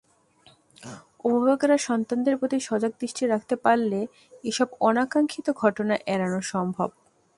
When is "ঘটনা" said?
5.61-5.95